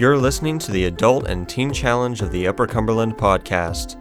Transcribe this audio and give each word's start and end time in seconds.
You're 0.00 0.16
listening 0.16 0.58
to 0.60 0.72
the 0.72 0.86
Adult 0.86 1.28
and 1.28 1.46
Teen 1.46 1.74
Challenge 1.74 2.22
of 2.22 2.32
the 2.32 2.48
Upper 2.48 2.66
Cumberland 2.66 3.18
podcast. 3.18 4.00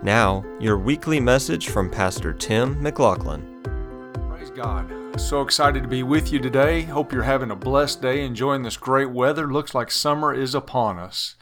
Now, 0.00 0.44
your 0.60 0.78
weekly 0.78 1.18
message 1.18 1.70
from 1.70 1.90
Pastor 1.90 2.32
Tim 2.32 2.80
McLaughlin. 2.80 3.60
Praise 4.28 4.50
God. 4.50 5.20
So 5.20 5.40
excited 5.40 5.82
to 5.82 5.88
be 5.88 6.04
with 6.04 6.32
you 6.32 6.38
today. 6.38 6.82
Hope 6.82 7.12
you're 7.12 7.24
having 7.24 7.50
a 7.50 7.56
blessed 7.56 8.00
day, 8.00 8.24
enjoying 8.24 8.62
this 8.62 8.76
great 8.76 9.10
weather. 9.10 9.52
Looks 9.52 9.74
like 9.74 9.90
summer 9.90 10.32
is 10.32 10.54
upon 10.54 11.00
us. 11.00 11.34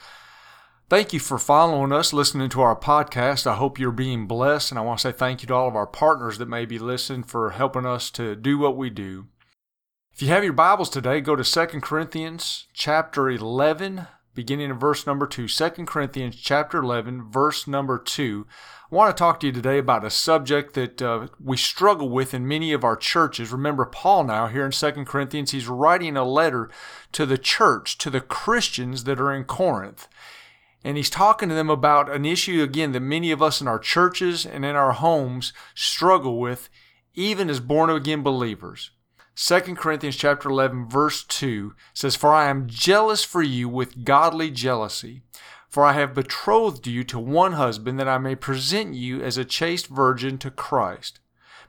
Thank 0.88 1.12
you 1.12 1.20
for 1.20 1.36
following 1.36 1.92
us, 1.92 2.14
listening 2.14 2.48
to 2.48 2.62
our 2.62 2.76
podcast. 2.76 3.46
I 3.46 3.56
hope 3.56 3.78
you're 3.78 3.92
being 3.92 4.26
blessed, 4.26 4.72
and 4.72 4.78
I 4.78 4.82
want 4.84 5.00
to 5.00 5.08
say 5.08 5.12
thank 5.12 5.42
you 5.42 5.48
to 5.48 5.54
all 5.54 5.68
of 5.68 5.76
our 5.76 5.86
partners 5.86 6.38
that 6.38 6.48
may 6.48 6.64
be 6.64 6.78
listening 6.78 7.24
for 7.24 7.50
helping 7.50 7.84
us 7.84 8.08
to 8.12 8.34
do 8.34 8.56
what 8.56 8.74
we 8.74 8.88
do. 8.88 9.26
If 10.18 10.22
you 10.22 10.30
have 10.30 10.42
your 10.42 10.52
Bibles 10.52 10.90
today, 10.90 11.20
go 11.20 11.36
to 11.36 11.44
2 11.44 11.80
Corinthians 11.80 12.66
chapter 12.72 13.30
11, 13.30 14.08
beginning 14.34 14.68
in 14.70 14.76
verse 14.76 15.06
number 15.06 15.28
2. 15.28 15.46
2 15.46 15.70
Corinthians 15.86 16.34
chapter 16.34 16.78
11, 16.78 17.30
verse 17.30 17.68
number 17.68 18.00
2. 18.00 18.44
I 18.90 18.94
want 18.96 19.16
to 19.16 19.20
talk 19.20 19.38
to 19.38 19.46
you 19.46 19.52
today 19.52 19.78
about 19.78 20.04
a 20.04 20.10
subject 20.10 20.74
that 20.74 21.00
uh, 21.00 21.28
we 21.40 21.56
struggle 21.56 22.08
with 22.08 22.34
in 22.34 22.48
many 22.48 22.72
of 22.72 22.82
our 22.82 22.96
churches. 22.96 23.52
Remember, 23.52 23.84
Paul 23.84 24.24
now 24.24 24.48
here 24.48 24.66
in 24.66 24.72
2 24.72 24.90
Corinthians, 25.04 25.52
he's 25.52 25.68
writing 25.68 26.16
a 26.16 26.24
letter 26.24 26.68
to 27.12 27.24
the 27.24 27.38
church, 27.38 27.96
to 27.98 28.10
the 28.10 28.20
Christians 28.20 29.04
that 29.04 29.20
are 29.20 29.32
in 29.32 29.44
Corinth. 29.44 30.08
And 30.82 30.96
he's 30.96 31.10
talking 31.10 31.48
to 31.48 31.54
them 31.54 31.70
about 31.70 32.10
an 32.10 32.24
issue, 32.24 32.60
again, 32.60 32.90
that 32.90 32.98
many 33.02 33.30
of 33.30 33.40
us 33.40 33.60
in 33.60 33.68
our 33.68 33.78
churches 33.78 34.44
and 34.44 34.64
in 34.64 34.74
our 34.74 34.94
homes 34.94 35.52
struggle 35.76 36.40
with, 36.40 36.68
even 37.14 37.48
as 37.48 37.60
born 37.60 37.88
again 37.88 38.24
believers. 38.24 38.90
2 39.40 39.76
Corinthians 39.76 40.16
chapter 40.16 40.48
11 40.48 40.88
verse 40.88 41.22
2 41.22 41.72
says, 41.94 42.16
For 42.16 42.34
I 42.34 42.50
am 42.50 42.66
jealous 42.66 43.22
for 43.22 43.40
you 43.40 43.68
with 43.68 44.04
godly 44.04 44.50
jealousy. 44.50 45.22
For 45.68 45.84
I 45.84 45.92
have 45.92 46.12
betrothed 46.12 46.88
you 46.88 47.04
to 47.04 47.20
one 47.20 47.52
husband 47.52 48.00
that 48.00 48.08
I 48.08 48.18
may 48.18 48.34
present 48.34 48.94
you 48.94 49.22
as 49.22 49.38
a 49.38 49.44
chaste 49.44 49.86
virgin 49.86 50.38
to 50.38 50.50
Christ. 50.50 51.20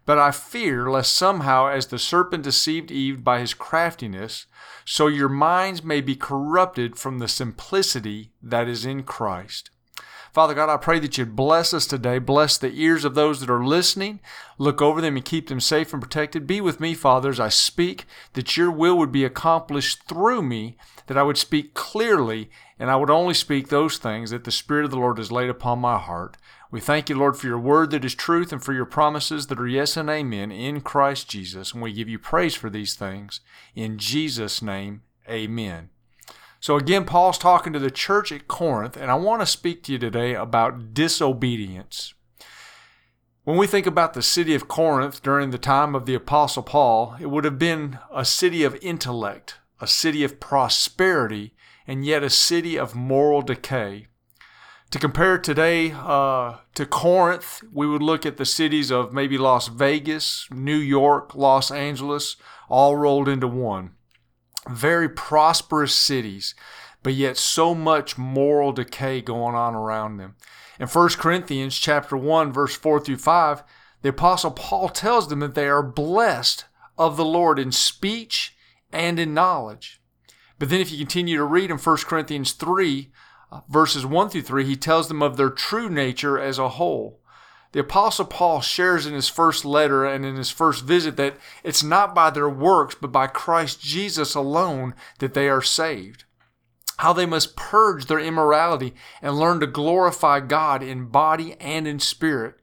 But 0.03 0.17
I 0.17 0.31
fear 0.31 0.89
lest 0.89 1.13
somehow, 1.13 1.67
as 1.67 1.85
the 1.85 1.99
serpent 1.99 2.43
deceived 2.43 2.89
Eve 2.89 3.23
by 3.23 3.39
his 3.39 3.53
craftiness, 3.53 4.47
so 4.83 5.05
your 5.05 5.29
minds 5.29 5.83
may 5.83 6.01
be 6.01 6.15
corrupted 6.15 6.95
from 6.95 7.19
the 7.19 7.27
simplicity 7.27 8.31
that 8.41 8.67
is 8.67 8.83
in 8.83 9.03
Christ. 9.03 9.69
Father 10.31 10.53
God, 10.53 10.69
I 10.69 10.77
pray 10.77 10.99
that 10.99 11.17
you'd 11.17 11.35
bless 11.35 11.73
us 11.73 11.87
today. 11.87 12.19
Bless 12.19 12.57
the 12.57 12.71
ears 12.71 13.03
of 13.03 13.15
those 13.15 13.39
that 13.39 13.49
are 13.49 13.63
listening. 13.63 14.19
Look 14.57 14.81
over 14.81 15.01
them 15.01 15.15
and 15.15 15.25
keep 15.25 15.47
them 15.47 15.59
safe 15.59 15.91
and 15.91 16.01
protected. 16.01 16.45
Be 16.45 16.61
with 16.61 16.79
me, 16.79 16.93
Father, 16.93 17.29
as 17.29 17.39
I 17.39 17.49
speak, 17.49 18.05
that 18.33 18.55
your 18.55 18.69
will 18.71 18.97
would 18.97 19.11
be 19.11 19.25
accomplished 19.25 20.03
through 20.07 20.43
me, 20.43 20.77
that 21.07 21.17
I 21.17 21.23
would 21.23 21.37
speak 21.37 21.73
clearly, 21.73 22.49
and 22.77 22.91
I 22.91 22.95
would 22.95 23.09
only 23.09 23.33
speak 23.33 23.69
those 23.69 23.97
things 23.97 24.29
that 24.29 24.43
the 24.43 24.51
Spirit 24.51 24.85
of 24.85 24.91
the 24.91 24.99
Lord 24.99 25.17
has 25.17 25.31
laid 25.31 25.49
upon 25.49 25.79
my 25.79 25.97
heart. 25.97 26.37
We 26.71 26.79
thank 26.79 27.09
you, 27.09 27.17
Lord, 27.17 27.35
for 27.35 27.47
your 27.47 27.59
word 27.59 27.89
that 27.91 28.05
is 28.05 28.13
truth 28.13 28.51
and 28.51 28.63
for 28.63 28.73
your 28.73 28.85
promises 28.85 29.47
that 29.47 29.59
are 29.59 29.67
yes 29.67 29.97
and 29.97 30.09
amen 30.09 30.51
in 30.51 30.81
Christ 30.81 31.27
Jesus. 31.27 31.73
And 31.73 31.81
we 31.81 31.91
give 31.91 32.07
you 32.07 32.19
praise 32.19 32.53
for 32.53 32.69
these 32.69 32.93
things. 32.93 33.39
In 33.73 33.97
Jesus' 33.97 34.61
name, 34.61 35.01
amen. 35.27 35.89
So 36.61 36.75
again, 36.75 37.05
Paul's 37.05 37.37
talking 37.37 37.71
to 37.71 37.79
the 37.79 37.89
church 37.89 38.33
at 38.33 38.49
Corinth, 38.49 38.97
and 38.97 39.09
I 39.09 39.15
want 39.15 39.41
to 39.41 39.45
speak 39.45 39.81
to 39.83 39.93
you 39.93 39.97
today 39.97 40.35
about 40.35 40.93
disobedience. 40.93 42.13
When 43.45 43.57
we 43.57 43.65
think 43.65 43.87
about 43.87 44.13
the 44.13 44.21
city 44.21 44.53
of 44.53 44.67
Corinth 44.67 45.23
during 45.23 45.51
the 45.51 45.57
time 45.57 45.95
of 45.95 46.05
the 46.05 46.15
Apostle 46.15 46.63
Paul, 46.63 47.15
it 47.19 47.27
would 47.27 47.45
have 47.45 47.57
been 47.57 47.97
a 48.13 48.25
city 48.25 48.63
of 48.65 48.77
intellect, 48.81 49.55
a 49.79 49.87
city 49.87 50.23
of 50.25 50.41
prosperity, 50.41 51.53
and 51.87 52.05
yet 52.05 52.23
a 52.23 52.29
city 52.29 52.77
of 52.77 52.93
moral 52.93 53.41
decay. 53.41 54.07
To 54.91 54.99
compare 54.99 55.37
today 55.37 55.93
uh, 55.95 56.57
to 56.75 56.85
Corinth, 56.85 57.63
we 57.71 57.87
would 57.87 58.03
look 58.03 58.25
at 58.25 58.35
the 58.35 58.45
cities 58.45 58.91
of 58.91 59.13
maybe 59.13 59.37
Las 59.37 59.69
Vegas, 59.69 60.45
New 60.51 60.77
York, 60.77 61.33
Los 61.35 61.71
Angeles, 61.71 62.35
all 62.67 62.97
rolled 62.97 63.29
into 63.29 63.47
one 63.47 63.91
very 64.69 65.09
prosperous 65.09 65.93
cities, 65.93 66.55
but 67.03 67.13
yet 67.13 67.37
so 67.37 67.73
much 67.73 68.17
moral 68.17 68.71
decay 68.71 69.21
going 69.21 69.55
on 69.55 69.75
around 69.75 70.17
them. 70.17 70.35
In 70.79 70.87
1 70.87 71.09
Corinthians 71.09 71.77
chapter 71.77 72.15
1 72.15 72.53
verse 72.53 72.75
4 72.75 72.99
through 72.99 73.17
5, 73.17 73.63
the 74.01 74.09
apostle 74.09 74.51
Paul 74.51 74.89
tells 74.89 75.27
them 75.27 75.39
that 75.39 75.55
they 75.55 75.67
are 75.67 75.83
blessed 75.83 76.65
of 76.97 77.17
the 77.17 77.25
Lord 77.25 77.59
in 77.59 77.71
speech 77.71 78.55
and 78.91 79.19
in 79.19 79.33
knowledge. 79.33 80.01
But 80.57 80.69
then 80.69 80.81
if 80.81 80.91
you 80.91 80.97
continue 80.97 81.37
to 81.37 81.43
read 81.43 81.71
in 81.71 81.77
1 81.77 81.97
Corinthians 81.97 82.51
3 82.53 83.11
uh, 83.51 83.61
verses 83.69 84.05
1 84.05 84.29
through 84.29 84.43
3, 84.43 84.65
he 84.65 84.75
tells 84.75 85.07
them 85.07 85.21
of 85.21 85.37
their 85.37 85.49
true 85.49 85.89
nature 85.89 86.39
as 86.39 86.59
a 86.59 86.69
whole. 86.69 87.18
The 87.71 87.81
Apostle 87.81 88.25
Paul 88.25 88.61
shares 88.61 89.05
in 89.05 89.13
his 89.13 89.27
first 89.29 89.63
letter 89.63 90.03
and 90.03 90.25
in 90.25 90.35
his 90.35 90.49
first 90.49 90.83
visit 90.83 91.17
that 91.17 91.37
it's 91.63 91.83
not 91.83 92.15
by 92.15 92.31
their 92.31 92.49
works, 92.49 92.95
but 92.99 93.11
by 93.11 93.27
Christ 93.27 93.79
Jesus 93.79 94.33
alone 94.33 94.95
that 95.19 95.35
they 95.35 95.47
are 95.49 95.61
saved. 95.61 96.23
How 96.97 97.13
they 97.13 97.27
must 97.27 97.55
purge 97.55 98.07
their 98.07 98.19
immorality 98.19 98.95
and 99.21 99.37
learn 99.37 99.59
to 99.59 99.67
glorify 99.67 100.39
God 100.39 100.81
in 100.81 101.05
body 101.05 101.55
and 101.59 101.87
in 101.87 101.99
spirit. 101.99 102.55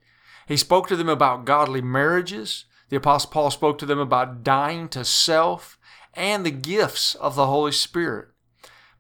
He 0.47 0.56
spoke 0.56 0.89
to 0.89 0.97
them 0.97 1.09
about 1.09 1.45
godly 1.45 1.81
marriages. 1.81 2.65
The 2.89 2.97
Apostle 2.97 3.31
Paul 3.31 3.50
spoke 3.50 3.78
to 3.78 3.87
them 3.87 3.99
about 3.99 4.43
dying 4.43 4.89
to 4.91 5.05
self 5.05 5.78
and 6.15 6.45
the 6.45 6.50
gifts 6.50 7.15
of 7.15 7.37
the 7.37 7.47
Holy 7.47 7.72
Spirit. 7.72 8.28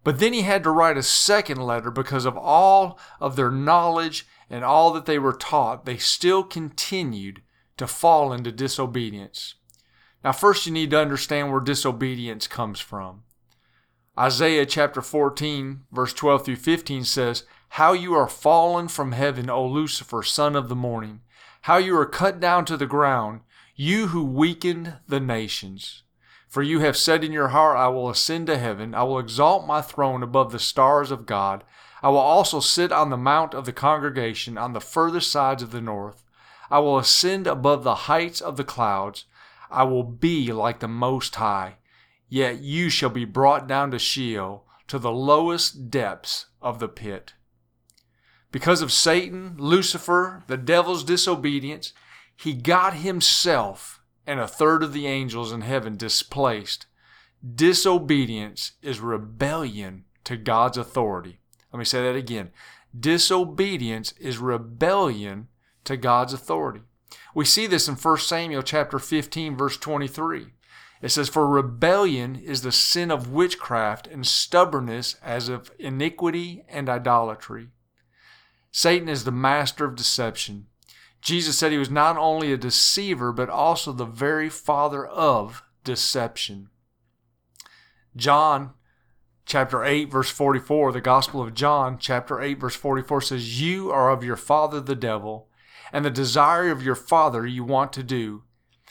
But 0.06 0.20
then 0.20 0.32
he 0.32 0.42
had 0.42 0.62
to 0.62 0.70
write 0.70 0.96
a 0.96 1.02
second 1.02 1.60
letter 1.60 1.90
because 1.90 2.26
of 2.26 2.36
all 2.36 2.96
of 3.18 3.34
their 3.34 3.50
knowledge 3.50 4.24
and 4.48 4.64
all 4.64 4.92
that 4.92 5.04
they 5.04 5.18
were 5.18 5.32
taught, 5.32 5.84
they 5.84 5.96
still 5.96 6.44
continued 6.44 7.42
to 7.76 7.88
fall 7.88 8.32
into 8.32 8.52
disobedience. 8.52 9.56
Now, 10.22 10.30
first, 10.30 10.64
you 10.64 10.70
need 10.70 10.90
to 10.90 11.00
understand 11.00 11.50
where 11.50 11.60
disobedience 11.60 12.46
comes 12.46 12.78
from. 12.78 13.24
Isaiah 14.16 14.64
chapter 14.64 15.02
14, 15.02 15.80
verse 15.90 16.12
12 16.12 16.44
through 16.44 16.56
15 16.56 17.02
says, 17.02 17.42
How 17.70 17.92
you 17.92 18.14
are 18.14 18.28
fallen 18.28 18.86
from 18.86 19.10
heaven, 19.10 19.50
O 19.50 19.66
Lucifer, 19.66 20.22
son 20.22 20.54
of 20.54 20.68
the 20.68 20.76
morning! 20.76 21.22
How 21.62 21.78
you 21.78 21.98
are 21.98 22.06
cut 22.06 22.38
down 22.38 22.64
to 22.66 22.76
the 22.76 22.86
ground, 22.86 23.40
you 23.74 24.06
who 24.06 24.24
weakened 24.24 24.98
the 25.08 25.18
nations! 25.18 26.04
For 26.56 26.62
you 26.62 26.80
have 26.80 26.96
said 26.96 27.22
in 27.22 27.32
your 27.32 27.48
heart, 27.48 27.76
I 27.76 27.88
will 27.88 28.08
ascend 28.08 28.46
to 28.46 28.56
heaven, 28.56 28.94
I 28.94 29.02
will 29.02 29.18
exalt 29.18 29.66
my 29.66 29.82
throne 29.82 30.22
above 30.22 30.52
the 30.52 30.58
stars 30.58 31.10
of 31.10 31.26
God. 31.26 31.62
I 32.02 32.08
will 32.08 32.16
also 32.16 32.60
sit 32.60 32.90
on 32.90 33.10
the 33.10 33.18
mount 33.18 33.52
of 33.52 33.66
the 33.66 33.74
congregation 33.74 34.56
on 34.56 34.72
the 34.72 34.80
further 34.80 35.20
sides 35.20 35.62
of 35.62 35.70
the 35.70 35.82
north. 35.82 36.24
I 36.70 36.78
will 36.78 36.96
ascend 36.96 37.46
above 37.46 37.84
the 37.84 38.06
heights 38.08 38.40
of 38.40 38.56
the 38.56 38.64
clouds. 38.64 39.26
I 39.70 39.82
will 39.82 40.02
be 40.02 40.50
like 40.50 40.80
the 40.80 40.88
Most 40.88 41.34
High. 41.34 41.76
Yet 42.26 42.62
you 42.62 42.88
shall 42.88 43.10
be 43.10 43.26
brought 43.26 43.68
down 43.68 43.90
to 43.90 43.98
Sheol, 43.98 44.64
to 44.88 44.98
the 44.98 45.12
lowest 45.12 45.90
depths 45.90 46.46
of 46.62 46.78
the 46.78 46.88
pit. 46.88 47.34
Because 48.50 48.80
of 48.80 48.92
Satan, 48.92 49.56
Lucifer, 49.58 50.42
the 50.46 50.56
devil's 50.56 51.04
disobedience, 51.04 51.92
he 52.34 52.54
got 52.54 52.94
himself 52.94 53.95
and 54.26 54.40
a 54.40 54.48
third 54.48 54.82
of 54.82 54.92
the 54.92 55.06
angels 55.06 55.52
in 55.52 55.60
heaven 55.60 55.96
displaced. 55.96 56.86
Disobedience 57.54 58.72
is 58.82 59.00
rebellion 59.00 60.04
to 60.24 60.36
God's 60.36 60.78
authority. 60.78 61.40
Let 61.72 61.78
me 61.78 61.84
say 61.84 62.02
that 62.02 62.16
again. 62.16 62.50
Disobedience 62.98 64.12
is 64.12 64.38
rebellion 64.38 65.48
to 65.84 65.96
God's 65.96 66.32
authority. 66.32 66.80
We 67.34 67.44
see 67.44 67.66
this 67.66 67.88
in 67.88 67.94
1 67.94 68.18
Samuel 68.18 68.62
chapter 68.62 68.98
15 68.98 69.56
verse 69.56 69.76
23. 69.76 70.48
It 71.02 71.10
says, 71.10 71.28
For 71.28 71.46
rebellion 71.46 72.36
is 72.36 72.62
the 72.62 72.72
sin 72.72 73.10
of 73.10 73.30
witchcraft, 73.30 74.06
and 74.06 74.26
stubbornness 74.26 75.16
as 75.22 75.48
of 75.48 75.70
iniquity 75.78 76.64
and 76.68 76.88
idolatry. 76.88 77.68
Satan 78.72 79.08
is 79.08 79.24
the 79.24 79.30
master 79.30 79.84
of 79.84 79.96
deception. 79.96 80.66
Jesus 81.20 81.58
said 81.58 81.72
he 81.72 81.78
was 81.78 81.90
not 81.90 82.16
only 82.16 82.52
a 82.52 82.56
deceiver, 82.56 83.32
but 83.32 83.48
also 83.48 83.92
the 83.92 84.04
very 84.04 84.48
father 84.48 85.06
of 85.06 85.62
deception. 85.84 86.68
John 88.14 88.72
chapter 89.44 89.84
8, 89.84 90.10
verse 90.10 90.30
44, 90.30 90.92
the 90.92 91.00
Gospel 91.00 91.40
of 91.42 91.54
John, 91.54 91.98
chapter 91.98 92.40
8, 92.40 92.60
verse 92.60 92.76
44 92.76 93.20
says, 93.20 93.60
You 93.60 93.90
are 93.90 94.10
of 94.10 94.24
your 94.24 94.36
father 94.36 94.80
the 94.80 94.96
devil, 94.96 95.48
and 95.92 96.04
the 96.04 96.10
desire 96.10 96.70
of 96.70 96.82
your 96.82 96.94
father 96.94 97.46
you 97.46 97.64
want 97.64 97.92
to 97.94 98.02
do. 98.02 98.42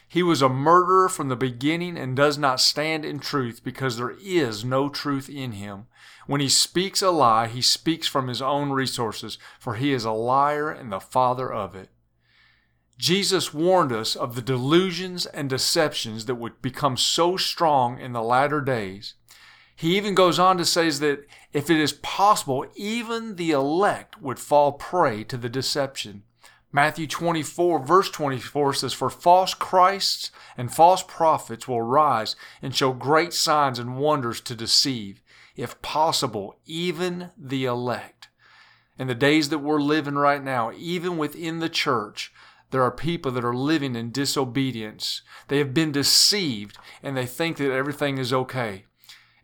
He 0.08 0.24
was 0.24 0.42
a 0.42 0.50
murderer 0.50 1.10
from 1.10 1.28
the 1.28 1.36
beginning 1.36 1.98
and 1.98 2.16
does 2.16 2.38
not 2.38 2.62
stand 2.62 3.04
in 3.04 3.20
truth 3.20 3.62
because 3.64 3.98
there 3.98 4.16
is 4.22 4.64
no 4.64 4.88
truth 4.88 5.30
in 5.30 5.54
him. 5.54 5.88
When 6.26 6.42
he 6.42 6.50
speaks 6.50 7.02
a 7.02 7.12
lie, 7.12 7.48
he 7.48 7.62
speaks 7.62 8.08
from 8.08 8.28
his 8.28 8.42
own 8.42 8.72
resources, 8.72 9.38
for 9.60 9.76
he 9.76 9.92
is 9.92 10.06
a 10.06 10.12
liar 10.12 10.72
and 10.72 10.92
the 10.92 11.00
father 11.00 11.52
of 11.52 11.76
it. 11.76 11.90
Jesus 12.98 13.54
warned 13.54 13.92
us 13.92 14.16
of 14.16 14.36
the 14.36 14.42
delusions 14.42 15.26
and 15.26 15.50
deceptions 15.50 16.26
that 16.26 16.36
would 16.36 16.62
become 16.62 16.96
so 16.96 17.36
strong 17.36 18.00
in 18.00 18.14
the 18.14 18.24
latter 18.24 18.62
days 18.62 19.16
He 19.76 19.98
even 19.98 20.16
goes 20.16 20.40
on 20.40 20.58
to 20.58 20.66
say 20.66 20.90
that 20.90 21.26
if 21.52 21.70
it 21.70 21.78
is 21.78 21.92
possible, 21.92 22.66
even 22.76 23.36
the 23.36 23.52
elect 23.52 24.22
would 24.22 24.40
fall 24.40 24.72
prey 24.74 25.24
to 25.26 25.36
the 25.38 25.50
deception. 25.50 26.24
Matthew 26.72 27.08
24, 27.08 27.86
verse 27.86 28.10
24 28.10 28.74
says, 28.74 28.94
For 28.94 29.10
false 29.10 29.54
Christs 29.54 30.32
and 30.58 30.74
false 30.74 31.04
prophets 31.04 31.68
will 31.68 31.82
rise 31.82 32.36
and 32.62 32.76
show 32.76 32.92
great 32.92 33.32
signs 33.32 33.80
and 33.80 33.98
wonders 33.98 34.42
to 34.42 34.56
deceive, 34.56 35.22
if 35.56 35.82
possible, 35.82 36.58
even 36.66 37.32
the 37.38 37.64
elect. 37.64 38.28
In 39.00 39.08
the 39.08 39.16
days 39.16 39.48
that 39.50 39.60
we're 39.60 39.82
living 39.82 40.16
right 40.16 40.44
now, 40.44 40.72
even 40.76 41.18
within 41.18 41.60
the 41.60 41.70
church, 41.70 42.34
there 42.76 42.84
are 42.84 42.92
people 42.92 43.32
that 43.32 43.46
are 43.46 43.56
living 43.56 43.96
in 43.96 44.12
disobedience. 44.12 45.22
They 45.48 45.60
have 45.60 45.74
been 45.74 45.94
deceived 45.94 46.78
and 47.02 47.16
they 47.16 47.26
think 47.26 47.56
that 47.56 47.72
everything 47.72 48.18
is 48.18 48.34
okay. 48.34 48.84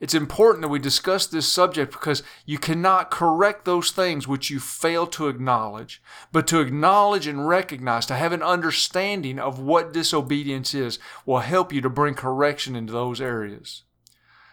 It's 0.01 0.13
important 0.13 0.63
that 0.63 0.68
we 0.68 0.80
discuss 0.80 1.28
this 1.28 1.48
subject 1.48 1.94
because 1.94 2.24
you 2.45 2.57
cannot 2.57 3.10
correct 3.10 3.63
those 3.63 3.92
things 3.92 4.28
which 4.28 4.50
you 4.50 4.60
fail 4.60 5.07
to 5.07 5.30
acknowledge. 5.30 6.04
But 6.33 6.45
to 6.48 6.60
acknowledge 6.60 7.25
and 7.25 7.48
recognize, 7.48 8.06
to 8.07 8.16
have 8.16 8.33
an 8.33 8.44
understanding 8.44 9.39
of 9.39 9.60
what 9.60 9.94
disobedience 9.94 10.74
is, 10.74 11.00
will 11.25 11.39
help 11.39 11.72
you 11.72 11.80
to 11.80 11.89
bring 11.89 12.16
correction 12.16 12.75
into 12.75 12.92
those 12.92 13.22
areas. 13.22 13.84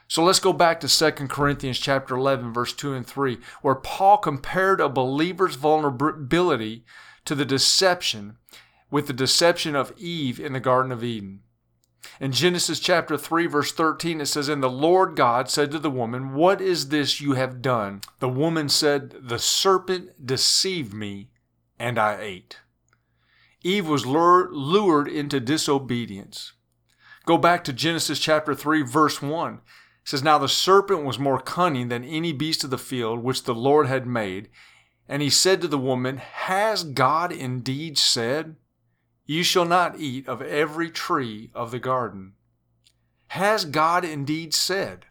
So 0.06 0.22
let's 0.22 0.38
go 0.38 0.52
back 0.52 0.78
to 0.80 0.88
2 0.88 1.26
Corinthians 1.26 1.80
chapter 1.80 2.14
11 2.14 2.52
verse 2.52 2.72
2 2.72 2.94
and 2.94 3.04
3 3.04 3.38
where 3.60 3.74
Paul 3.74 4.18
compared 4.18 4.80
a 4.80 4.88
believer's 4.88 5.56
vulnerability 5.56 6.84
to 7.24 7.34
the 7.34 7.44
deception 7.44 8.38
with 8.90 9.06
the 9.06 9.12
deception 9.12 9.76
of 9.76 9.92
Eve 9.96 10.40
in 10.40 10.52
the 10.52 10.60
garden 10.60 10.92
of 10.92 11.04
Eden. 11.04 11.40
In 12.20 12.32
Genesis 12.32 12.80
chapter 12.80 13.16
3, 13.16 13.46
verse 13.46 13.72
13, 13.72 14.20
it 14.20 14.26
says, 14.26 14.48
And 14.48 14.62
the 14.62 14.70
Lord 14.70 15.16
God 15.16 15.50
said 15.50 15.70
to 15.72 15.78
the 15.78 15.90
woman, 15.90 16.34
What 16.34 16.60
is 16.60 16.88
this 16.88 17.20
you 17.20 17.32
have 17.32 17.62
done? 17.62 18.00
The 18.20 18.28
woman 18.28 18.68
said, 18.68 19.14
The 19.20 19.38
serpent 19.38 20.24
deceived 20.24 20.94
me, 20.94 21.30
and 21.78 21.98
I 21.98 22.18
ate. 22.20 22.58
Eve 23.62 23.88
was 23.88 24.06
lured 24.06 25.08
into 25.08 25.40
disobedience. 25.40 26.52
Go 27.26 27.36
back 27.36 27.64
to 27.64 27.72
Genesis 27.72 28.18
chapter 28.18 28.54
3, 28.54 28.82
verse 28.82 29.20
1. 29.20 29.54
It 29.54 29.60
says, 30.04 30.22
Now 30.22 30.38
the 30.38 30.48
serpent 30.48 31.04
was 31.04 31.18
more 31.18 31.40
cunning 31.40 31.88
than 31.88 32.04
any 32.04 32.32
beast 32.32 32.64
of 32.64 32.70
the 32.70 32.78
field 32.78 33.22
which 33.22 33.44
the 33.44 33.54
Lord 33.54 33.86
had 33.86 34.06
made. 34.06 34.48
And 35.08 35.20
he 35.20 35.30
said 35.30 35.60
to 35.60 35.68
the 35.68 35.78
woman, 35.78 36.18
Has 36.18 36.84
God 36.84 37.32
indeed 37.32 37.98
said, 37.98 38.56
you 39.28 39.42
shall 39.42 39.66
not 39.66 40.00
eat 40.00 40.26
of 40.26 40.40
every 40.40 40.90
tree 40.90 41.50
of 41.54 41.70
the 41.70 41.78
garden. 41.78 42.32
Has 43.28 43.66
God 43.66 44.02
indeed 44.02 44.54
said? 44.54 45.04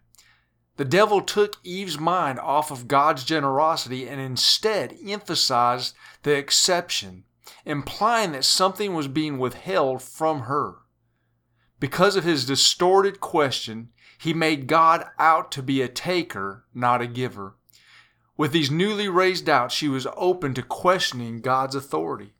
The 0.77 0.85
devil 0.85 1.21
took 1.21 1.57
Eve's 1.63 1.99
mind 1.99 2.39
off 2.39 2.71
of 2.71 2.87
God's 2.87 3.23
generosity 3.23 4.09
and 4.09 4.19
instead 4.19 4.97
emphasized 5.05 5.95
the 6.23 6.35
exception, 6.35 7.25
implying 7.63 8.31
that 8.31 8.43
something 8.43 8.95
was 8.95 9.07
being 9.07 9.37
withheld 9.37 10.01
from 10.01 10.41
her. 10.41 10.77
Because 11.79 12.15
of 12.15 12.23
his 12.23 12.43
distorted 12.43 13.19
question, 13.19 13.89
he 14.17 14.33
made 14.33 14.65
God 14.65 15.05
out 15.19 15.51
to 15.51 15.61
be 15.61 15.83
a 15.83 15.87
taker, 15.87 16.65
not 16.73 17.03
a 17.03 17.07
giver. 17.07 17.55
With 18.35 18.51
these 18.51 18.71
newly 18.71 19.07
raised 19.07 19.45
doubts, 19.45 19.75
she 19.75 19.87
was 19.87 20.07
open 20.15 20.55
to 20.55 20.63
questioning 20.63 21.41
God's 21.41 21.75
authority. 21.75 22.33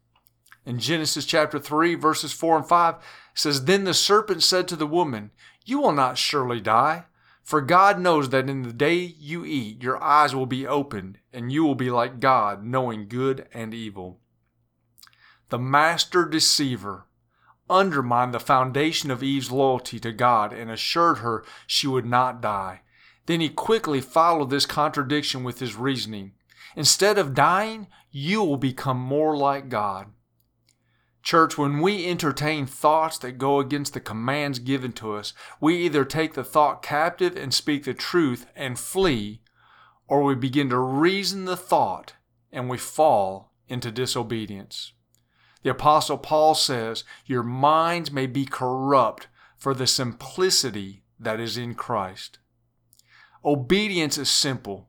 In 0.67 0.79
Genesis 0.79 1.23
chapter 1.23 1.59
3, 1.59 1.95
verses 1.95 2.33
4 2.33 2.57
and 2.57 2.67
5, 2.67 2.95
says, 3.33 3.63
Then 3.63 3.85
the 3.85 3.93
serpent 3.93 4.43
said 4.43 4.67
to 4.67 4.75
the 4.75 4.85
woman, 4.85 5.31
You 5.63 5.79
will 5.79 5.93
not 5.93 6.17
surely 6.17 6.59
die, 6.59 7.05
for 7.41 7.61
God 7.61 8.01
knows 8.01 8.31
that 8.31 8.49
in 8.49 8.63
the 8.63 8.73
day 8.73 8.95
you 8.95 9.45
eat, 9.45 9.81
your 9.81 10.03
eyes 10.03 10.35
will 10.35 10.45
be 10.45 10.67
opened, 10.67 11.19
and 11.31 11.53
you 11.53 11.63
will 11.63 11.73
be 11.75 11.89
like 11.89 12.19
God, 12.19 12.65
knowing 12.65 13.07
good 13.07 13.47
and 13.53 13.73
evil. 13.73 14.19
The 15.47 15.57
master 15.57 16.25
deceiver 16.25 17.05
undermined 17.69 18.33
the 18.33 18.39
foundation 18.41 19.09
of 19.09 19.23
Eve's 19.23 19.49
loyalty 19.49 20.01
to 20.01 20.11
God 20.11 20.51
and 20.51 20.69
assured 20.69 21.19
her 21.19 21.45
she 21.65 21.87
would 21.87 22.05
not 22.05 22.41
die. 22.41 22.81
Then 23.25 23.39
he 23.39 23.47
quickly 23.47 24.01
followed 24.01 24.49
this 24.49 24.65
contradiction 24.65 25.45
with 25.45 25.59
his 25.59 25.75
reasoning. 25.75 26.33
Instead 26.75 27.17
of 27.17 27.33
dying, 27.33 27.87
you 28.11 28.43
will 28.43 28.57
become 28.57 28.99
more 28.99 29.37
like 29.37 29.69
God. 29.69 30.07
Church, 31.27 31.57
when 31.57 31.81
we 31.81 32.07
entertain 32.07 32.65
thoughts 32.65 33.17
that 33.17 33.37
go 33.37 33.59
against 33.59 33.93
the 33.93 33.99
commands 33.99 34.59
given 34.59 34.93
to 34.93 35.13
us, 35.13 35.33
we 35.59 35.75
either 35.75 36.05
take 36.05 36.35
the 36.35 36.43
thought 36.45 36.81
captive 36.81 37.35
and 37.35 37.53
speak 37.53 37.83
the 37.83 37.93
truth 37.93 38.45
and 38.55 38.79
flee, 38.79 39.41
or 40.07 40.23
we 40.23 40.35
begin 40.35 40.69
to 40.69 40.77
reason 40.77 41.43
the 41.43 41.57
thought 41.57 42.13
and 42.49 42.69
we 42.69 42.77
fall 42.77 43.51
into 43.67 43.91
disobedience. 43.91 44.93
The 45.63 45.71
Apostle 45.71 46.17
Paul 46.17 46.55
says, 46.55 47.03
Your 47.25 47.43
minds 47.43 48.09
may 48.09 48.25
be 48.25 48.45
corrupt 48.45 49.27
for 49.57 49.73
the 49.73 49.85
simplicity 49.85 51.03
that 51.19 51.41
is 51.41 51.57
in 51.57 51.75
Christ. 51.75 52.39
Obedience 53.43 54.17
is 54.17 54.29
simple. 54.29 54.87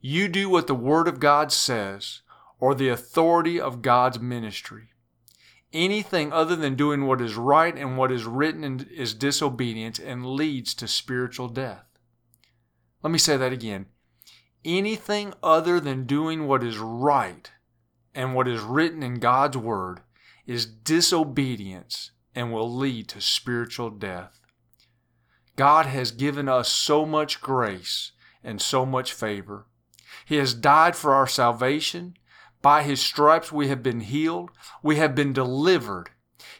You 0.00 0.28
do 0.28 0.48
what 0.48 0.68
the 0.68 0.74
Word 0.76 1.08
of 1.08 1.18
God 1.18 1.50
says, 1.50 2.20
or 2.60 2.76
the 2.76 2.90
authority 2.90 3.60
of 3.60 3.82
God's 3.82 4.20
ministry. 4.20 4.90
Anything 5.74 6.32
other 6.32 6.54
than 6.54 6.76
doing 6.76 7.04
what 7.04 7.20
is 7.20 7.34
right 7.34 7.76
and 7.76 7.98
what 7.98 8.12
is 8.12 8.24
written 8.24 8.88
is 8.94 9.12
disobedience 9.12 9.98
and 9.98 10.24
leads 10.24 10.72
to 10.74 10.86
spiritual 10.86 11.48
death. 11.48 11.84
Let 13.02 13.10
me 13.10 13.18
say 13.18 13.36
that 13.36 13.52
again. 13.52 13.86
Anything 14.64 15.34
other 15.42 15.80
than 15.80 16.06
doing 16.06 16.46
what 16.46 16.62
is 16.62 16.78
right 16.78 17.50
and 18.14 18.36
what 18.36 18.46
is 18.46 18.60
written 18.60 19.02
in 19.02 19.18
God's 19.18 19.56
Word 19.56 20.02
is 20.46 20.64
disobedience 20.64 22.12
and 22.36 22.52
will 22.52 22.72
lead 22.72 23.08
to 23.08 23.20
spiritual 23.20 23.90
death. 23.90 24.40
God 25.56 25.86
has 25.86 26.12
given 26.12 26.48
us 26.48 26.68
so 26.68 27.04
much 27.04 27.40
grace 27.40 28.12
and 28.44 28.62
so 28.62 28.86
much 28.86 29.12
favor. 29.12 29.66
He 30.24 30.36
has 30.36 30.54
died 30.54 30.94
for 30.94 31.14
our 31.14 31.26
salvation 31.26 32.16
by 32.64 32.82
his 32.82 32.98
stripes 32.98 33.52
we 33.52 33.68
have 33.68 33.82
been 33.82 34.00
healed, 34.00 34.48
we 34.82 34.96
have 34.96 35.14
been 35.14 35.34
delivered. 35.34 36.08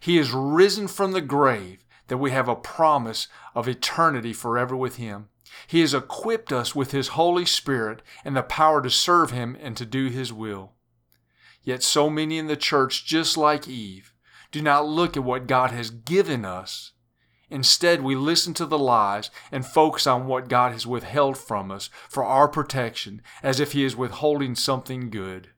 He 0.01 0.19
is 0.19 0.33
risen 0.33 0.87
from 0.87 1.13
the 1.13 1.23
grave 1.23 1.83
that 2.09 2.19
we 2.19 2.31
have 2.31 2.47
a 2.47 2.55
promise 2.55 3.27
of 3.55 3.67
eternity 3.67 4.35
forever 4.35 4.77
with 4.77 4.97
him. 4.97 5.31
He 5.67 5.81
has 5.81 5.95
equipped 5.95 6.53
us 6.53 6.75
with 6.75 6.91
his 6.91 7.17
Holy 7.17 7.47
Spirit 7.47 8.03
and 8.23 8.37
the 8.37 8.43
power 8.43 8.83
to 8.83 8.91
serve 8.91 9.31
him 9.31 9.57
and 9.63 9.79
to 9.79 9.87
do 9.87 10.09
his 10.09 10.31
will. 10.31 10.73
Yet 11.63 11.83
so 11.83 12.11
many 12.11 12.37
in 12.37 12.49
the 12.49 12.55
church, 12.55 13.07
just 13.07 13.39
like 13.39 13.67
Eve, 13.67 14.13
do 14.53 14.61
not 14.61 14.87
look 14.87 15.17
at 15.17 15.25
what 15.25 15.47
God 15.47 15.71
has 15.71 15.89
given 15.89 16.45
us. 16.45 16.93
Instead, 17.49 18.03
we 18.03 18.15
listen 18.15 18.53
to 18.55 18.67
the 18.67 18.79
lies 18.79 19.31
and 19.51 19.65
focus 19.65 20.07
on 20.07 20.27
what 20.27 20.49
God 20.49 20.73
has 20.73 20.87
withheld 20.87 21.39
from 21.39 21.71
us 21.71 21.89
for 22.11 22.25
our 22.25 22.47
protection, 22.47 23.23
as 23.43 23.59
if 23.59 23.73
He 23.73 23.85
is 23.85 23.97
withholding 23.97 24.55
something 24.55 25.09
good. 25.09 25.49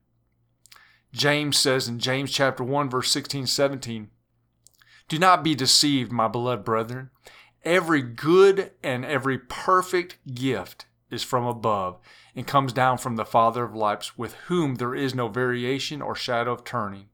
James 1.13 1.57
says 1.57 1.89
in 1.89 1.99
James 1.99 2.31
chapter 2.31 2.63
1 2.63 2.91
verse 2.91 3.11
16 3.11 3.47
17, 3.47 4.11
Do 5.09 5.19
not 5.19 5.43
be 5.43 5.55
deceived, 5.55 6.13
my 6.13 6.29
beloved 6.29 6.65
brethren. 6.65 7.11
Every 7.65 8.03
good 8.03 8.73
and 8.83 9.05
every 9.05 9.39
perfect 9.39 10.19
gift 10.35 10.87
is 11.11 11.23
from 11.23 11.45
above 11.45 11.99
and 12.35 12.47
comes 12.47 12.73
down 12.73 12.99
from 12.99 13.17
the 13.17 13.25
Father 13.25 13.65
of 13.65 13.75
lights, 13.75 14.19
with 14.19 14.35
whom 14.47 14.77
there 14.77 14.95
is 14.95 15.15
no 15.15 15.29
variation 15.29 16.03
or 16.03 16.15
shadow 16.15 16.53
of 16.53 16.65
turning. 16.65 17.07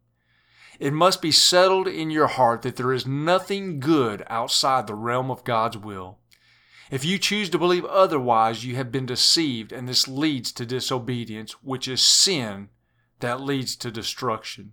It 0.81 0.93
must 0.93 1.23
be 1.23 1.31
settled 1.31 1.87
in 1.87 2.11
your 2.11 2.27
heart 2.27 2.63
that 2.63 2.77
there 2.77 2.93
is 2.93 3.07
nothing 3.07 3.79
good 3.79 4.25
outside 4.29 4.87
the 4.87 4.95
realm 4.95 5.31
of 5.31 5.45
God's 5.45 5.79
will. 5.79 6.19
If 6.91 7.05
you 7.05 7.19
choose 7.19 7.49
to 7.51 7.59
believe 7.59 7.85
otherwise, 7.85 8.65
you 8.65 8.75
have 8.77 8.91
been 8.91 9.07
deceived, 9.07 9.73
and 9.73 9.89
this 9.89 10.09
leads 10.09 10.51
to 10.53 10.67
disobedience, 10.67 11.53
which 11.63 11.87
is 11.87 12.07
sin 12.07 12.69
that 13.23 13.41
leads 13.41 13.75
to 13.77 13.91
destruction. 13.91 14.73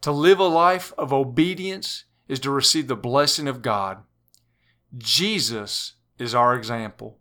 To 0.00 0.10
live 0.10 0.40
a 0.40 0.44
life 0.44 0.92
of 0.96 1.12
obedience 1.12 2.04
is 2.28 2.40
to 2.40 2.50
receive 2.50 2.88
the 2.88 2.96
blessing 2.96 3.46
of 3.46 3.62
God. 3.62 3.98
Jesus 4.96 5.94
is 6.18 6.34
our 6.34 6.54
example. 6.54 7.18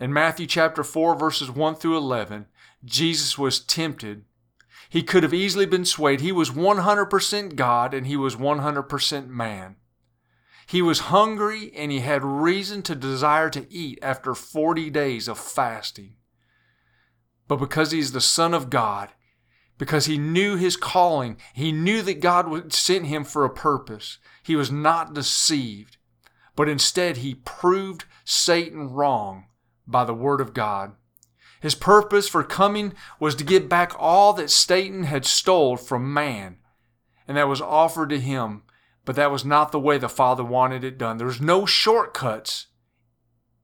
In 0.00 0.12
Matthew 0.12 0.46
chapter 0.46 0.82
4 0.82 1.16
verses 1.16 1.50
1 1.50 1.74
through 1.76 1.96
11, 1.96 2.46
Jesus 2.84 3.36
was 3.36 3.60
tempted. 3.60 4.24
He 4.88 5.02
could 5.02 5.22
have 5.22 5.34
easily 5.34 5.66
been 5.66 5.84
swayed. 5.84 6.20
He 6.20 6.32
was 6.32 6.50
100% 6.50 7.56
God 7.56 7.94
and 7.94 8.06
he 8.06 8.16
was 8.16 8.36
100% 8.36 9.28
man. 9.28 9.76
He 10.66 10.82
was 10.82 11.00
hungry 11.00 11.72
and 11.76 11.90
he 11.90 12.00
had 12.00 12.24
reason 12.24 12.82
to 12.82 12.94
desire 12.94 13.50
to 13.50 13.66
eat 13.72 13.98
after 14.02 14.34
40 14.34 14.90
days 14.90 15.28
of 15.28 15.38
fasting. 15.38 16.14
But 17.48 17.56
because 17.56 17.90
he 17.90 17.98
is 17.98 18.12
the 18.12 18.20
Son 18.20 18.54
of 18.54 18.70
God, 18.70 19.10
because 19.78 20.06
he 20.06 20.18
knew 20.18 20.56
his 20.56 20.76
calling. 20.76 21.36
He 21.54 21.72
knew 21.72 22.02
that 22.02 22.20
God 22.20 22.72
sent 22.72 23.06
him 23.06 23.24
for 23.24 23.44
a 23.44 23.50
purpose. 23.50 24.18
He 24.42 24.56
was 24.56 24.70
not 24.70 25.14
deceived, 25.14 25.96
but 26.54 26.68
instead 26.68 27.18
he 27.18 27.34
proved 27.34 28.04
Satan 28.24 28.90
wrong 28.90 29.46
by 29.86 30.04
the 30.04 30.14
Word 30.14 30.40
of 30.40 30.54
God. 30.54 30.92
His 31.60 31.74
purpose 31.74 32.28
for 32.28 32.42
coming 32.42 32.92
was 33.20 33.34
to 33.36 33.44
get 33.44 33.68
back 33.68 33.92
all 33.98 34.32
that 34.32 34.50
Satan 34.50 35.04
had 35.04 35.24
stole 35.24 35.76
from 35.76 36.12
man, 36.12 36.58
and 37.28 37.36
that 37.36 37.48
was 37.48 37.60
offered 37.60 38.08
to 38.10 38.18
him, 38.18 38.62
but 39.04 39.14
that 39.16 39.30
was 39.30 39.44
not 39.44 39.70
the 39.70 39.80
way 39.80 39.96
the 39.96 40.08
Father 40.08 40.44
wanted 40.44 40.82
it 40.82 40.98
done. 40.98 41.18
There's 41.18 41.40
no 41.40 41.64
shortcuts 41.64 42.66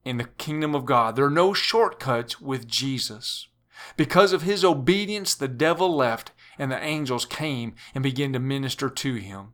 in 0.05 0.17
the 0.17 0.23
kingdom 0.23 0.73
of 0.73 0.85
God. 0.85 1.15
There 1.15 1.25
are 1.25 1.29
no 1.29 1.53
shortcuts 1.53 2.39
with 2.39 2.67
Jesus. 2.67 3.49
Because 3.97 4.33
of 4.33 4.43
his 4.43 4.63
obedience, 4.63 5.35
the 5.35 5.47
devil 5.47 5.95
left 5.95 6.31
and 6.57 6.71
the 6.71 6.83
angels 6.83 7.25
came 7.25 7.75
and 7.93 8.03
began 8.03 8.33
to 8.33 8.39
minister 8.39 8.89
to 8.89 9.15
him. 9.15 9.53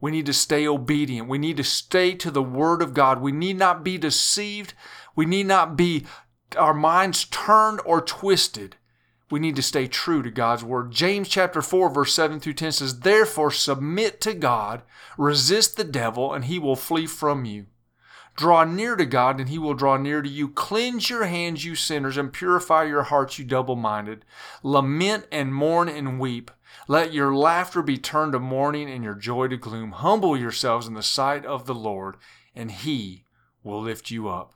We 0.00 0.10
need 0.10 0.26
to 0.26 0.32
stay 0.32 0.66
obedient. 0.66 1.28
We 1.28 1.38
need 1.38 1.56
to 1.58 1.64
stay 1.64 2.14
to 2.14 2.30
the 2.30 2.42
Word 2.42 2.82
of 2.82 2.92
God. 2.92 3.20
We 3.20 3.30
need 3.30 3.56
not 3.56 3.84
be 3.84 3.98
deceived. 3.98 4.74
We 5.14 5.26
need 5.26 5.46
not 5.46 5.76
be 5.76 6.06
our 6.56 6.74
minds 6.74 7.24
turned 7.26 7.80
or 7.84 8.00
twisted. 8.00 8.76
We 9.30 9.38
need 9.38 9.56
to 9.56 9.62
stay 9.62 9.86
true 9.86 10.22
to 10.22 10.30
God's 10.30 10.64
Word. 10.64 10.90
James 10.90 11.28
chapter 11.28 11.62
4, 11.62 11.88
verse 11.88 12.12
7 12.14 12.40
through 12.40 12.54
10 12.54 12.72
says, 12.72 13.00
Therefore 13.00 13.50
submit 13.50 14.20
to 14.22 14.34
God, 14.34 14.82
resist 15.16 15.76
the 15.76 15.84
devil, 15.84 16.34
and 16.34 16.46
he 16.46 16.58
will 16.58 16.76
flee 16.76 17.06
from 17.06 17.44
you. 17.44 17.66
Draw 18.34 18.64
near 18.64 18.96
to 18.96 19.04
God, 19.04 19.40
and 19.40 19.48
he 19.48 19.58
will 19.58 19.74
draw 19.74 19.96
near 19.96 20.22
to 20.22 20.28
you. 20.28 20.48
Cleanse 20.48 21.10
your 21.10 21.24
hands, 21.24 21.64
you 21.64 21.74
sinners, 21.74 22.16
and 22.16 22.32
purify 22.32 22.84
your 22.84 23.04
hearts, 23.04 23.38
you 23.38 23.44
double 23.44 23.76
minded. 23.76 24.24
Lament 24.62 25.26
and 25.30 25.54
mourn 25.54 25.88
and 25.88 26.18
weep. 26.18 26.50
Let 26.88 27.12
your 27.12 27.34
laughter 27.34 27.82
be 27.82 27.98
turned 27.98 28.32
to 28.32 28.38
mourning 28.38 28.90
and 28.90 29.04
your 29.04 29.14
joy 29.14 29.48
to 29.48 29.56
gloom. 29.56 29.92
Humble 29.92 30.36
yourselves 30.36 30.86
in 30.86 30.94
the 30.94 31.02
sight 31.02 31.44
of 31.44 31.66
the 31.66 31.74
Lord, 31.74 32.16
and 32.54 32.70
he 32.70 33.24
will 33.62 33.82
lift 33.82 34.10
you 34.10 34.28
up. 34.28 34.54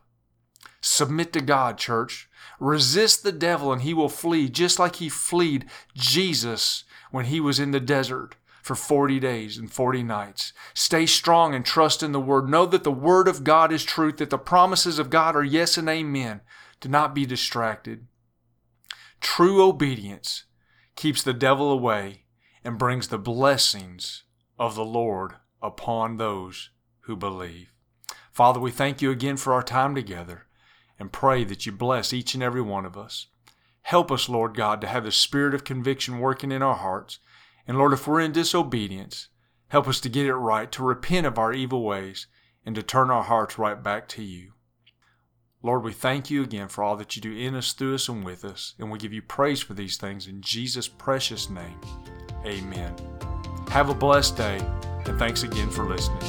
Submit 0.80 1.32
to 1.34 1.40
God, 1.40 1.76
church. 1.76 2.30
Resist 2.58 3.22
the 3.22 3.32
devil, 3.32 3.72
and 3.72 3.82
he 3.82 3.92
will 3.92 4.08
flee, 4.08 4.48
just 4.48 4.78
like 4.78 4.96
he 4.96 5.10
fled 5.10 5.66
Jesus 5.94 6.84
when 7.10 7.26
he 7.26 7.40
was 7.40 7.60
in 7.60 7.72
the 7.72 7.80
desert 7.80 8.36
for 8.66 8.74
40 8.74 9.20
days 9.20 9.58
and 9.58 9.70
40 9.70 10.02
nights. 10.02 10.52
Stay 10.74 11.06
strong 11.06 11.54
and 11.54 11.64
trust 11.64 12.02
in 12.02 12.10
the 12.10 12.20
Word. 12.20 12.48
Know 12.48 12.66
that 12.66 12.82
the 12.82 12.90
Word 12.90 13.28
of 13.28 13.44
God 13.44 13.70
is 13.70 13.84
truth, 13.84 14.16
that 14.16 14.30
the 14.30 14.38
promises 14.38 14.98
of 14.98 15.08
God 15.08 15.36
are 15.36 15.44
yes 15.44 15.78
and 15.78 15.88
amen. 15.88 16.40
Do 16.80 16.88
not 16.88 17.14
be 17.14 17.24
distracted. 17.24 18.08
True 19.20 19.62
obedience 19.62 20.46
keeps 20.96 21.22
the 21.22 21.32
devil 21.32 21.70
away 21.70 22.24
and 22.64 22.76
brings 22.76 23.06
the 23.06 23.18
blessings 23.18 24.24
of 24.58 24.74
the 24.74 24.84
Lord 24.84 25.34
upon 25.62 26.16
those 26.16 26.70
who 27.02 27.14
believe. 27.14 27.72
Father, 28.32 28.58
we 28.58 28.72
thank 28.72 29.00
you 29.00 29.12
again 29.12 29.36
for 29.36 29.52
our 29.52 29.62
time 29.62 29.94
together 29.94 30.46
and 30.98 31.12
pray 31.12 31.44
that 31.44 31.66
you 31.66 31.72
bless 31.72 32.12
each 32.12 32.34
and 32.34 32.42
every 32.42 32.62
one 32.62 32.84
of 32.84 32.98
us. 32.98 33.28
Help 33.82 34.10
us, 34.10 34.28
Lord 34.28 34.56
God, 34.56 34.80
to 34.80 34.88
have 34.88 35.04
the 35.04 35.12
spirit 35.12 35.54
of 35.54 35.62
conviction 35.62 36.18
working 36.18 36.50
in 36.50 36.62
our 36.62 36.74
hearts 36.74 37.20
and 37.66 37.78
Lord, 37.78 37.92
if 37.92 38.06
we're 38.06 38.20
in 38.20 38.32
disobedience, 38.32 39.28
help 39.68 39.88
us 39.88 40.00
to 40.00 40.08
get 40.08 40.26
it 40.26 40.34
right, 40.34 40.70
to 40.72 40.82
repent 40.82 41.26
of 41.26 41.38
our 41.38 41.52
evil 41.52 41.84
ways, 41.84 42.26
and 42.64 42.74
to 42.74 42.82
turn 42.82 43.10
our 43.10 43.22
hearts 43.22 43.58
right 43.58 43.82
back 43.82 44.08
to 44.08 44.22
you. 44.22 44.52
Lord, 45.62 45.82
we 45.82 45.92
thank 45.92 46.30
you 46.30 46.42
again 46.42 46.68
for 46.68 46.84
all 46.84 46.96
that 46.96 47.16
you 47.16 47.22
do 47.22 47.32
in 47.32 47.54
us, 47.54 47.72
through 47.72 47.96
us, 47.96 48.08
and 48.08 48.24
with 48.24 48.44
us, 48.44 48.74
and 48.78 48.90
we 48.90 48.98
give 48.98 49.12
you 49.12 49.22
praise 49.22 49.60
for 49.60 49.74
these 49.74 49.96
things 49.96 50.28
in 50.28 50.40
Jesus' 50.40 50.86
precious 50.86 51.50
name. 51.50 51.80
Amen. 52.44 52.94
Have 53.68 53.88
a 53.88 53.94
blessed 53.94 54.36
day, 54.36 54.60
and 55.06 55.18
thanks 55.18 55.42
again 55.42 55.70
for 55.70 55.84
listening. 55.84 56.20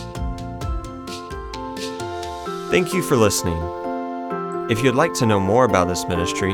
Thank 2.72 2.94
you 2.94 3.04
for 3.04 3.16
listening. 3.16 3.58
If 4.70 4.84
you'd 4.84 4.96
like 4.96 5.14
to 5.16 5.26
know 5.26 5.40
more 5.40 5.66
about 5.66 5.88
this 5.88 6.06
ministry 6.08 6.54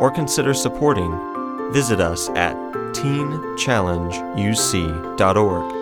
or 0.00 0.10
consider 0.10 0.52
supporting, 0.52 1.72
visit 1.72 2.00
us 2.00 2.28
at 2.30 2.65
teenchallengeuc.org. 2.96 5.75